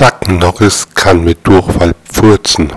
[0.00, 2.72] Chuck Norris kann mit Durchfall pfurzen.